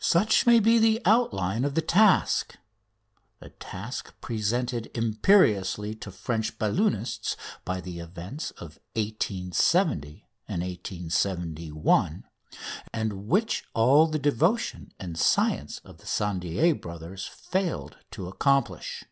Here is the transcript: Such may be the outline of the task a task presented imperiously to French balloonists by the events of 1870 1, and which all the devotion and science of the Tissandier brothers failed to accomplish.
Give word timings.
Such 0.00 0.46
may 0.46 0.58
be 0.58 0.80
the 0.80 1.00
outline 1.04 1.64
of 1.64 1.76
the 1.76 1.80
task 1.80 2.56
a 3.40 3.50
task 3.50 4.12
presented 4.20 4.90
imperiously 4.98 5.94
to 5.94 6.10
French 6.10 6.58
balloonists 6.58 7.36
by 7.64 7.80
the 7.80 8.00
events 8.00 8.50
of 8.58 8.80
1870 8.96 11.70
1, 11.70 12.24
and 12.92 13.28
which 13.28 13.64
all 13.74 14.08
the 14.08 14.18
devotion 14.18 14.92
and 14.98 15.16
science 15.16 15.78
of 15.84 15.98
the 15.98 16.02
Tissandier 16.06 16.74
brothers 16.74 17.24
failed 17.26 17.96
to 18.10 18.26
accomplish. 18.26 19.04